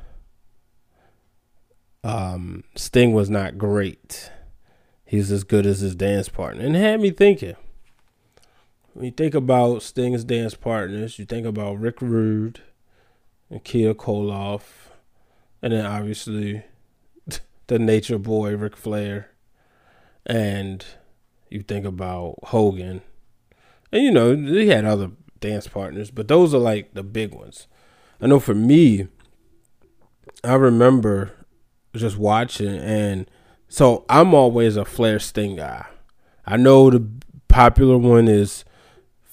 um, 2.03 2.65
Sting 2.77 3.13
was 3.13 3.29
not 3.29 3.59
great. 3.59 4.31
He's 5.05 5.31
as 5.31 5.45
good 5.45 5.67
as 5.67 5.81
his 5.81 5.95
dance 5.95 6.29
partner, 6.29 6.65
and 6.65 6.77
it 6.77 6.81
had 6.81 7.01
me 7.01 7.11
thinking 7.11 7.57
when 8.99 9.05
you 9.05 9.12
think 9.12 9.33
about 9.33 9.85
Sting's 9.85 10.25
dance 10.25 10.57
partners, 10.57 11.21
you 11.21 11.25
think 11.25 11.47
about 11.47 11.78
Rick 11.78 12.02
Rude 12.02 12.62
and 13.49 13.62
Kia 13.62 13.95
Koloff, 13.95 14.62
and 15.62 15.73
then 15.73 15.87
obviously 15.87 16.64
the 17.69 17.78
Nature 17.78 18.19
Boy 18.19 18.57
Ric 18.57 18.76
Flair, 18.76 19.31
and 20.26 20.85
you 21.49 21.62
think 21.62 21.87
about 21.87 22.40
Hogan, 22.47 23.02
and 23.93 24.02
you 24.02 24.11
know 24.11 24.35
he 24.35 24.67
had 24.67 24.85
other 24.85 25.12
dance 25.38 25.69
partners, 25.69 26.11
but 26.11 26.26
those 26.26 26.52
are 26.52 26.59
like 26.59 26.95
the 26.95 27.05
big 27.05 27.33
ones. 27.33 27.69
I 28.21 28.26
know 28.26 28.40
for 28.40 28.55
me, 28.57 29.07
I 30.43 30.55
remember 30.55 31.37
just 31.95 32.19
watching, 32.19 32.75
and 32.81 33.31
so 33.69 34.05
I'm 34.09 34.35
always 34.35 34.76
a 34.76 34.85
Flair 34.85 35.21
Sting 35.21 35.55
guy. 35.55 35.87
I 36.45 36.57
know 36.57 36.90
the 36.90 37.09
popular 37.47 37.97
one 37.97 38.26
is 38.26 38.64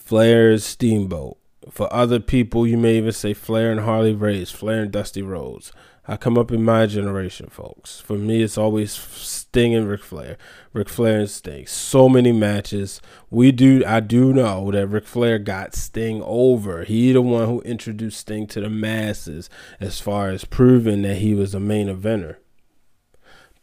Flair's 0.06 0.64
Steamboat. 0.64 1.36
For 1.72 1.92
other 1.92 2.20
people, 2.20 2.68
you 2.68 2.78
may 2.78 2.98
even 2.98 3.12
say 3.12 3.34
Flair 3.34 3.72
and 3.72 3.80
Harley 3.80 4.14
Race, 4.14 4.52
Flair 4.52 4.84
and 4.84 4.92
Dusty 4.92 5.24
Rhodes. 5.24 5.72
I 6.08 6.16
come 6.16 6.38
up 6.38 6.52
in 6.52 6.64
my 6.64 6.86
generation, 6.86 7.48
folks. 7.50 8.02
For 8.02 8.16
me, 8.16 8.44
it's 8.44 8.56
always 8.56 8.92
Sting 8.92 9.74
and 9.74 9.90
Ric 9.90 10.04
Flair, 10.04 10.38
Ric 10.74 10.90
Flair 10.90 11.22
and 11.22 11.30
Sting. 11.30 11.66
So 11.66 12.08
many 12.08 12.32
matches. 12.32 13.02
We 13.32 13.52
do. 13.52 13.84
I 13.84 14.00
do 14.00 14.32
know 14.32 14.70
that 14.70 14.86
Ric 14.86 15.08
Flair 15.08 15.40
got 15.40 15.74
Sting 15.74 16.22
over. 16.24 16.84
He 16.84 17.12
the 17.12 17.24
one 17.24 17.48
who 17.48 17.62
introduced 17.62 18.20
Sting 18.20 18.46
to 18.46 18.62
the 18.62 18.70
masses, 18.70 19.50
as 19.80 20.00
far 20.00 20.30
as 20.30 20.46
proving 20.46 21.02
that 21.02 21.16
he 21.16 21.34
was 21.34 21.56
a 21.56 21.60
main 21.60 21.88
eventer. 21.88 22.36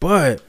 But 0.01 0.43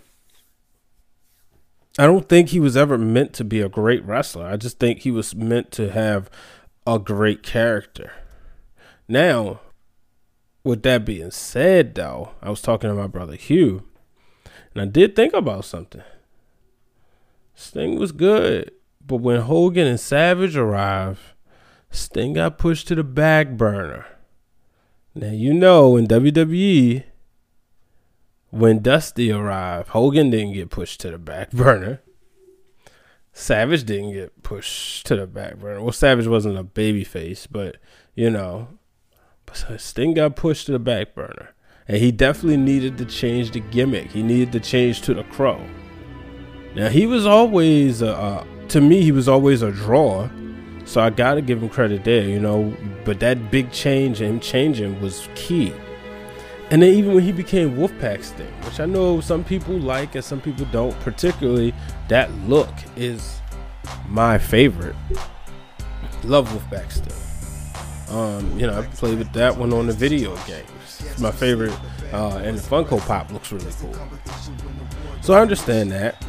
I 1.98 2.08
don't 2.08 2.28
think 2.28 2.50
he 2.50 2.60
was 2.60 2.76
ever 2.76 2.98
meant 2.98 3.34
to 3.34 3.44
be 3.44 3.62
a 3.62 3.70
great 3.70 4.04
wrestler. 4.04 4.48
I 4.48 4.58
just 4.58 4.80
think 4.80 5.00
he 5.00 5.12
was 5.12 5.36
meant 5.36 5.72
to 5.74 5.92
have 5.92 6.30
a 6.88 6.98
great 6.98 7.44
character. 7.44 8.12
Now, 9.08 9.60
with 10.64 10.82
that 10.84 11.06
being 11.06 11.30
said, 11.30 11.94
though, 11.94 12.32
I 12.42 12.50
was 12.50 12.62
talking 12.62 12.90
to 12.90 12.96
my 12.96 13.08
brother 13.08 13.36
Hugh, 13.36 13.84
and 14.74 14.82
I 14.82 14.86
did 14.86 15.16
think 15.16 15.34
about 15.34 15.66
something. 15.66 16.02
Sting 17.54 18.00
was 18.00 18.12
good, 18.12 18.72
but 19.06 19.18
when 19.18 19.42
Hogan 19.42 19.86
and 19.86 20.00
Savage 20.00 20.58
arrived, 20.58 21.20
Sting 21.92 22.34
got 22.34 22.58
pushed 22.58 22.88
to 22.88 22.96
the 22.96 23.04
back 23.04 23.52
burner. 23.52 24.08
Now, 25.14 25.32
you 25.32 25.54
know, 25.54 25.96
in 25.96 26.08
WWE, 26.08 27.04
when 28.54 28.84
Dusty 28.84 29.32
arrived, 29.32 29.90
Hogan 29.90 30.30
didn't 30.30 30.54
get 30.54 30.70
pushed 30.70 31.02
to 31.02 31.10
the 31.10 31.18
back 31.18 31.50
burner. 31.52 32.02
Savage 33.34 33.84
didn't 33.84 34.14
get 34.14 34.44
pushed 34.44 35.08
to 35.08 35.16
the 35.16 35.26
back 35.26 35.58
burner. 35.58 35.82
Well, 35.82 35.92
Savage 35.92 36.28
wasn't 36.28 36.60
a 36.60 36.64
baby 36.64 37.04
face, 37.04 37.48
but 37.48 37.78
you 38.14 38.30
know, 38.30 38.68
Sting 39.78 40.14
got 40.14 40.36
pushed 40.36 40.68
to 40.68 40.72
the 40.72 40.78
back 40.78 41.16
burner. 41.16 41.56
And 41.88 41.98
he 41.98 42.12
definitely 42.12 42.58
needed 42.58 43.00
to 43.00 43.06
change 43.06 43.50
the 43.52 43.60
gimmick. 43.60 44.12
He 44.12 44.22
needed 44.22 44.52
to 44.52 44.60
change 44.60 45.02
to 45.02 45.16
the 45.16 45.24
crow. 45.24 45.60
Now 46.76 46.90
he 46.90 47.08
was 47.08 47.26
always, 47.26 48.04
uh, 48.04 48.46
to 48.68 48.82
me, 48.82 49.02
he 49.02 49.12
was 49.12 49.28
always 49.28 49.64
a 49.64 49.72
draw. 49.72 50.30
So 50.86 51.02
I 51.02 51.10
gotta 51.10 51.42
give 51.42 51.64
him 51.64 51.70
credit 51.70 52.04
there, 52.04 52.30
you 52.30 52.40
know. 52.40 52.78
But 53.04 53.20
that 53.22 53.50
big 53.50 53.72
change, 53.72 54.22
him 54.22 54.40
changing, 54.40 55.02
was 55.02 55.28
key. 55.34 55.74
And 56.74 56.82
then 56.82 56.92
even 56.96 57.14
when 57.14 57.24
he 57.24 57.32
became 57.32 57.78
Wolfpac's 57.78 58.30
Sting, 58.30 58.48
which 58.64 58.80
I 58.80 58.88
know 58.88 59.22
some 59.22 59.44
people 59.44 59.78
like 59.78 60.16
and 60.16 60.26
some 60.26 60.42
people 60.42 60.66
don't, 60.72 61.00
particularly 61.02 61.72
that 62.08 62.32
look 62.48 62.74
is 62.96 63.40
my 64.10 64.40
favorite. 64.40 64.96
Love 66.24 66.50
Wolfpack 66.50 66.92
Sting. 66.92 68.18
Um, 68.18 68.60
you 68.60 68.66
know, 68.66 68.80
I 68.80 68.82
played 68.88 69.20
with 69.20 69.32
that 69.34 69.56
one 69.56 69.72
on 69.72 69.86
the 69.86 69.94
video 69.94 70.36
games. 70.48 70.68
It's 71.02 71.20
my 71.20 71.30
favorite, 71.30 71.78
uh, 72.12 72.38
and 72.38 72.58
the 72.58 72.62
Funko 72.64 73.00
Pop 73.02 73.32
looks 73.32 73.52
really 73.52 73.72
cool. 73.80 73.96
So 75.22 75.36
I 75.36 75.42
understand 75.42 75.92
that. 75.92 76.26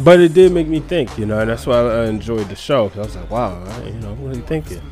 But 0.00 0.18
it 0.18 0.34
did 0.34 0.50
make 0.50 0.66
me 0.66 0.80
think, 0.80 1.16
you 1.16 1.26
know, 1.26 1.38
and 1.38 1.50
that's 1.50 1.68
why 1.68 1.76
I 1.76 2.06
enjoyed 2.06 2.48
the 2.48 2.56
show. 2.56 2.88
Cause 2.88 2.98
I 2.98 3.02
was 3.02 3.14
like, 3.14 3.30
wow, 3.30 3.84
you 3.84 3.92
know, 3.92 4.14
what 4.14 4.32
are 4.32 4.36
you 4.36 4.42
thinking? 4.42 4.82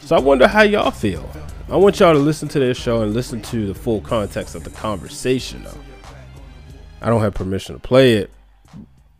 So 0.00 0.16
I 0.16 0.20
wonder 0.20 0.48
how 0.48 0.62
y'all 0.62 0.90
feel. 0.90 1.30
I 1.70 1.76
want 1.76 2.00
y'all 2.00 2.14
to 2.14 2.18
listen 2.18 2.48
to 2.48 2.58
this 2.58 2.78
show 2.78 3.02
and 3.02 3.12
listen 3.12 3.42
to 3.42 3.66
the 3.66 3.74
full 3.74 4.00
context 4.00 4.54
of 4.54 4.64
the 4.64 4.70
conversation, 4.70 5.64
though. 5.64 5.78
I 7.02 7.10
don't 7.10 7.20
have 7.20 7.34
permission 7.34 7.74
to 7.74 7.78
play 7.78 8.14
it, 8.14 8.30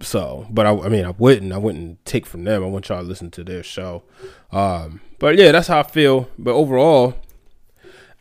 so, 0.00 0.47
but 0.49 0.64
I, 0.64 0.71
I 0.71 0.88
mean, 0.88 1.05
I 1.05 1.11
wouldn't, 1.11 1.52
I 1.52 1.59
wouldn't 1.59 2.02
take 2.07 2.25
from 2.25 2.45
them. 2.45 2.64
I 2.64 2.67
want 2.67 2.88
y'all 2.88 3.02
to 3.02 3.07
listen 3.07 3.31
to 3.33 3.45
their 3.45 3.62
show. 3.62 4.02
Um, 4.50 5.02
but 5.19 5.37
yeah, 5.37 5.52
that's 5.52 5.69
how 5.69 5.81
I 5.81 5.83
feel. 5.83 6.31
But 6.38 6.55
overall, 6.55 7.17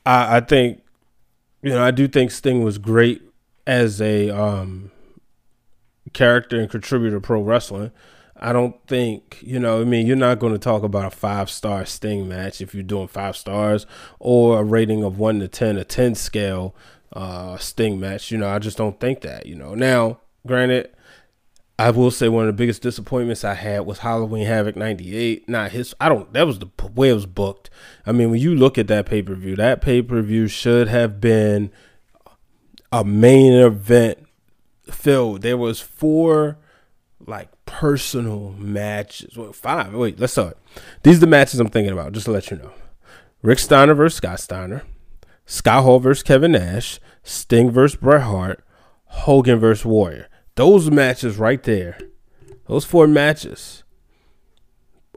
I, 0.06 0.38
I 0.38 0.40
think, 0.42 0.84
you 1.62 1.70
know, 1.70 1.82
I 1.82 1.92
do 1.92 2.10
think 2.10 2.32
Sting 2.32 2.66
was 2.66 2.78
great 2.78 3.22
as 3.66 4.02
a 4.02 4.30
um, 4.30 4.92
character 6.12 6.60
and 6.60 6.70
contributor 6.70 7.16
to 7.16 7.22
pro 7.22 7.42
wrestling. 7.42 7.92
I 8.40 8.54
don't 8.54 8.76
think, 8.88 9.40
you 9.42 9.60
know, 9.60 9.82
I 9.82 9.84
mean, 9.84 10.06
you're 10.06 10.16
not 10.16 10.40
going 10.40 10.54
to 10.54 10.60
talk 10.60 10.84
about 10.84 11.06
a 11.06 11.16
five 11.16 11.50
star 11.50 11.86
Sting 11.86 12.28
match 12.28 12.62
if 12.62 12.74
you're 12.74 12.84
doing 12.84 13.08
five 13.08 13.36
stars 13.36 13.86
or 14.20 14.60
a 14.60 14.64
rating 14.64 15.04
of 15.04 15.18
one 15.18 15.40
to 15.40 15.48
10, 15.48 15.78
a 15.78 15.84
10 15.84 16.16
scale 16.16 16.76
uh, 17.14 17.58
Sting 17.58 18.00
match. 18.00 18.32
You 18.32 18.38
know, 18.38 18.50
I 18.50 18.60
just 18.60 18.78
don't 18.78 19.00
think 19.00 19.22
that, 19.22 19.46
you 19.46 19.56
know. 19.56 19.74
Now, 19.74 20.20
granted, 20.46 20.92
I 21.80 21.92
will 21.92 22.12
say 22.12 22.28
one 22.28 22.44
of 22.44 22.48
the 22.48 22.58
biggest 22.58 22.82
disappointments 22.82 23.44
I 23.44 23.54
had 23.54 23.86
was 23.86 24.00
Halloween 24.00 24.46
Havoc 24.46 24.76
98. 24.76 25.48
Not 25.48 25.72
his, 25.72 25.94
I 26.00 26.10
don't, 26.10 26.32
that 26.34 26.48
was 26.48 26.60
the 26.60 26.70
way 26.94 27.10
it 27.10 27.14
was 27.14 27.26
booked. 27.26 27.70
I 28.06 28.12
mean, 28.12 28.32
when 28.32 28.40
you 28.40 28.56
look 28.56 28.78
at 28.78 28.88
that 28.88 29.06
pay 29.06 29.22
per 29.22 29.36
view, 29.36 29.56
that 29.56 29.82
pay 29.82 30.02
per 30.02 30.22
view 30.22 30.48
should 30.48 30.88
have 30.88 31.22
been 31.22 31.72
a 32.92 33.04
main 33.04 33.54
event 33.54 34.20
filled. 34.92 35.42
There 35.42 35.58
was 35.58 35.80
four 35.80 36.58
like 37.26 37.50
personal 37.66 38.52
matches. 38.58 39.36
Well, 39.38 39.54
five. 39.54 39.94
Wait, 39.94 40.20
let's 40.20 40.34
start. 40.34 40.58
These 41.04 41.18
are 41.18 41.22
the 41.22 41.28
matches 41.28 41.60
I'm 41.60 41.70
thinking 41.70 41.94
about, 41.94 42.14
just 42.14 42.26
to 42.26 42.32
let 42.32 42.52
you 42.52 42.58
know. 42.58 42.72
Rick 43.42 43.60
Steiner 43.60 43.94
versus 43.94 44.18
Scott 44.18 44.40
Steiner, 44.40 44.84
Scott 45.46 45.84
Hall 45.84 46.00
versus 46.00 46.24
Kevin 46.24 46.54
Nash, 46.54 47.00
Sting 47.24 47.72
versus 47.72 48.00
Bret 48.00 48.24
Hart, 48.24 48.64
Hogan 49.06 49.60
versus 49.60 49.86
Warrior. 49.86 50.28
Those 50.56 50.90
matches 50.90 51.38
right 51.38 51.62
there. 51.64 51.98
Those 52.68 52.84
four 52.84 53.08
matches. 53.08 53.84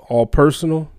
All 0.08 0.26
personal. 0.26 0.90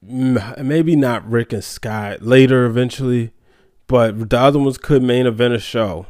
Maybe 0.00 0.96
not 0.96 1.28
Rick 1.28 1.52
and 1.52 1.62
Scott 1.62 2.22
later 2.22 2.64
eventually, 2.64 3.32
but 3.86 4.30
the 4.30 4.38
other 4.38 4.58
ones 4.58 4.78
could 4.78 5.02
main 5.02 5.26
event 5.26 5.54
a 5.54 5.58
show 5.58 6.06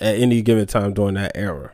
at 0.00 0.16
any 0.16 0.42
given 0.42 0.66
time 0.66 0.94
during 0.94 1.14
that 1.14 1.32
era. 1.34 1.72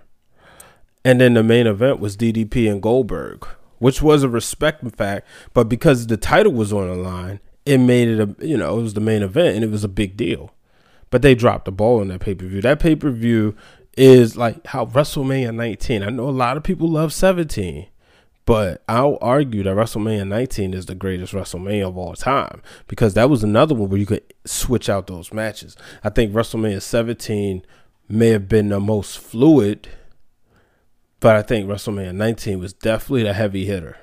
And 1.04 1.20
then 1.20 1.34
the 1.34 1.42
main 1.42 1.66
event 1.66 2.00
was 2.00 2.16
DDP 2.16 2.70
and 2.70 2.82
Goldberg, 2.82 3.46
which 3.78 4.00
was 4.00 4.22
a 4.22 4.28
respect 4.28 4.84
fact, 4.96 5.26
but 5.52 5.68
because 5.68 6.06
the 6.06 6.16
title 6.16 6.52
was 6.52 6.72
on 6.72 6.88
the 6.88 6.94
line, 6.94 7.40
it 7.66 7.78
made 7.78 8.08
it 8.08 8.20
a 8.20 8.46
you 8.46 8.56
know, 8.56 8.78
it 8.78 8.82
was 8.82 8.94
the 8.94 9.00
main 9.00 9.22
event 9.22 9.56
and 9.56 9.64
it 9.64 9.70
was 9.70 9.84
a 9.84 9.88
big 9.88 10.16
deal. 10.16 10.52
But 11.10 11.22
they 11.22 11.34
dropped 11.34 11.66
the 11.66 11.72
ball 11.72 12.00
on 12.00 12.08
that 12.08 12.20
pay-per-view. 12.20 12.62
That 12.62 12.80
pay-per-view 12.80 13.54
is 13.96 14.36
like 14.36 14.66
how 14.66 14.86
WrestleMania 14.86 15.54
19. 15.54 16.02
I 16.02 16.10
know 16.10 16.28
a 16.28 16.30
lot 16.30 16.56
of 16.56 16.62
people 16.62 16.88
love 16.88 17.12
17. 17.12 17.86
But 18.46 18.82
I'll 18.88 19.16
argue 19.22 19.62
that 19.62 19.74
WrestleMania 19.74 20.28
19 20.28 20.74
is 20.74 20.86
the 20.86 20.94
greatest 20.94 21.32
WrestleMania 21.32 21.88
of 21.88 21.96
all 21.96 22.14
time 22.14 22.60
because 22.88 23.14
that 23.14 23.30
was 23.30 23.42
another 23.42 23.74
one 23.74 23.88
where 23.88 23.98
you 23.98 24.04
could 24.04 24.22
switch 24.44 24.90
out 24.90 25.06
those 25.06 25.32
matches. 25.32 25.76
I 26.02 26.10
think 26.10 26.32
WrestleMania 26.32 26.82
17 26.82 27.64
may 28.08 28.28
have 28.28 28.48
been 28.48 28.68
the 28.68 28.80
most 28.80 29.18
fluid, 29.18 29.88
but 31.20 31.36
I 31.36 31.42
think 31.42 31.68
WrestleMania 31.68 32.14
19 32.14 32.58
was 32.58 32.72
definitely 32.72 33.24
the 33.24 33.32
heavy 33.32 33.64
hitter. 33.64 33.98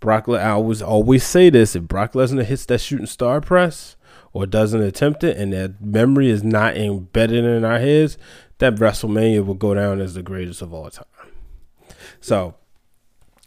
Brock, 0.00 0.28
I 0.28 0.50
always 0.50 0.82
always 0.82 1.24
say 1.24 1.48
this: 1.48 1.76
if 1.76 1.84
Brock 1.84 2.12
Lesnar 2.12 2.44
hits 2.44 2.66
that 2.66 2.80
shooting 2.80 3.06
star 3.06 3.40
press 3.40 3.96
or 4.32 4.46
doesn't 4.46 4.82
attempt 4.82 5.22
it, 5.22 5.36
and 5.36 5.52
that 5.52 5.80
memory 5.80 6.28
is 6.28 6.42
not 6.42 6.76
embedded 6.76 7.44
in 7.44 7.64
our 7.64 7.78
heads, 7.78 8.18
that 8.58 8.76
WrestleMania 8.76 9.44
will 9.44 9.54
go 9.54 9.74
down 9.74 10.00
as 10.00 10.14
the 10.14 10.22
greatest 10.22 10.60
of 10.60 10.74
all 10.74 10.90
time. 10.90 11.04
So 12.20 12.54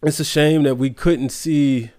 it's 0.01 0.19
a 0.19 0.25
shame 0.25 0.63
that 0.63 0.75
we 0.75 0.91
couldn't 0.91 1.29
see 1.29 1.91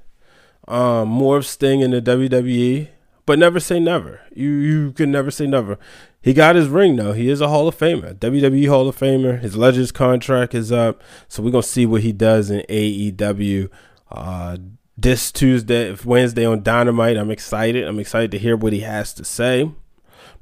um, 0.68 1.08
more 1.08 1.38
of 1.38 1.46
Sting 1.46 1.80
in 1.80 1.90
the 1.90 2.00
WWE, 2.02 2.88
but 3.24 3.38
never 3.38 3.60
say 3.60 3.80
never. 3.80 4.20
You 4.34 4.50
you 4.50 4.92
can 4.92 5.10
never 5.10 5.30
say 5.30 5.46
never. 5.46 5.78
He 6.26 6.34
got 6.34 6.56
his 6.56 6.66
ring 6.66 6.96
though. 6.96 7.12
He 7.12 7.30
is 7.30 7.40
a 7.40 7.46
Hall 7.46 7.68
of 7.68 7.78
Famer, 7.78 8.12
WWE 8.18 8.68
Hall 8.68 8.88
of 8.88 8.98
Famer. 8.98 9.38
His 9.40 9.56
Legends 9.56 9.92
contract 9.92 10.56
is 10.56 10.72
up, 10.72 11.00
so 11.28 11.40
we're 11.40 11.52
gonna 11.52 11.62
see 11.62 11.86
what 11.86 12.02
he 12.02 12.10
does 12.10 12.50
in 12.50 12.64
AEW. 12.68 13.70
Uh, 14.10 14.56
this 14.98 15.30
Tuesday, 15.30 15.96
Wednesday 16.04 16.44
on 16.44 16.64
Dynamite. 16.64 17.16
I'm 17.16 17.30
excited. 17.30 17.86
I'm 17.86 18.00
excited 18.00 18.32
to 18.32 18.40
hear 18.40 18.56
what 18.56 18.72
he 18.72 18.80
has 18.80 19.14
to 19.14 19.24
say. 19.24 19.70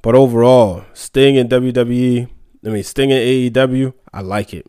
But 0.01 0.15
overall, 0.15 0.85
Sting 0.95 1.35
in 1.35 1.49
WWE, 1.49 2.29
I 2.65 2.69
mean 2.69 2.83
Sting 2.83 3.11
in 3.11 3.53
AEW, 3.53 3.93
I 4.11 4.21
like 4.21 4.55
it. 4.55 4.65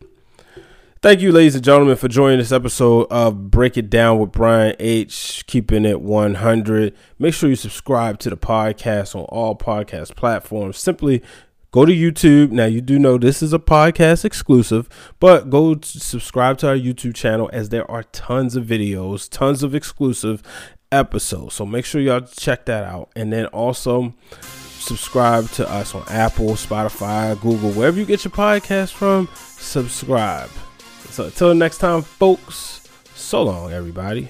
Thank 0.99 1.21
you, 1.21 1.31
ladies 1.31 1.53
and 1.53 1.63
gentlemen, 1.63 1.95
for 1.95 2.07
joining 2.07 2.39
this 2.39 2.51
episode 2.51 3.05
of 3.11 3.51
Break 3.51 3.77
It 3.77 3.87
Down 3.87 4.17
with 4.17 4.31
Brian 4.31 4.75
H. 4.79 5.43
Keeping 5.45 5.85
it 5.85 6.01
100. 6.01 6.95
Make 7.19 7.35
sure 7.35 7.51
you 7.51 7.55
subscribe 7.55 8.17
to 8.19 8.31
the 8.31 8.35
podcast 8.35 9.15
on 9.15 9.25
all 9.25 9.55
podcast 9.55 10.15
platforms. 10.15 10.79
Simply 10.79 11.21
go 11.69 11.85
to 11.85 11.93
YouTube. 11.93 12.49
Now, 12.49 12.65
you 12.65 12.81
do 12.81 12.97
know 12.97 13.19
this 13.19 13.43
is 13.43 13.53
a 13.53 13.59
podcast 13.59 14.25
exclusive, 14.25 14.89
but 15.19 15.51
go 15.51 15.79
subscribe 15.83 16.57
to 16.59 16.69
our 16.69 16.75
YouTube 16.75 17.13
channel 17.13 17.47
as 17.53 17.69
there 17.69 17.89
are 17.91 18.01
tons 18.01 18.55
of 18.55 18.65
videos, 18.65 19.29
tons 19.29 19.61
of 19.61 19.75
exclusive 19.75 20.41
episodes. 20.91 21.53
So 21.53 21.65
make 21.67 21.85
sure 21.85 22.01
y'all 22.01 22.21
check 22.21 22.65
that 22.65 22.83
out. 22.83 23.11
And 23.15 23.31
then 23.31 23.45
also 23.47 24.15
subscribe 24.41 25.47
to 25.51 25.69
us 25.69 25.93
on 25.93 26.05
Apple, 26.07 26.53
Spotify, 26.53 27.39
Google, 27.39 27.69
wherever 27.73 27.99
you 27.99 28.05
get 28.05 28.23
your 28.23 28.31
podcast 28.31 28.93
from. 28.93 29.29
Subscribe. 29.35 30.49
So 31.17 31.25
until 31.25 31.55
next 31.55 31.79
time, 31.79 32.03
folks, 32.03 32.87
so 33.15 33.41
long, 33.41 33.73
everybody. 33.73 34.29